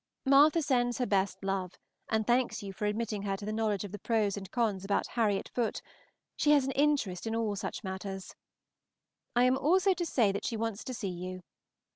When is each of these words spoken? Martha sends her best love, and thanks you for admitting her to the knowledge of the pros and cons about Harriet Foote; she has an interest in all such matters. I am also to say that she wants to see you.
Martha 0.25 0.63
sends 0.63 0.97
her 0.97 1.05
best 1.05 1.43
love, 1.43 1.77
and 2.09 2.25
thanks 2.25 2.63
you 2.63 2.73
for 2.73 2.87
admitting 2.87 3.21
her 3.21 3.37
to 3.37 3.45
the 3.45 3.53
knowledge 3.53 3.83
of 3.83 3.91
the 3.91 3.99
pros 3.99 4.35
and 4.35 4.49
cons 4.49 4.83
about 4.83 5.05
Harriet 5.09 5.47
Foote; 5.53 5.79
she 6.35 6.49
has 6.49 6.65
an 6.65 6.71
interest 6.71 7.27
in 7.27 7.35
all 7.35 7.55
such 7.55 7.83
matters. 7.83 8.33
I 9.35 9.43
am 9.43 9.55
also 9.59 9.93
to 9.93 10.05
say 10.07 10.31
that 10.31 10.43
she 10.43 10.57
wants 10.57 10.83
to 10.85 10.95
see 10.95 11.09
you. 11.11 11.43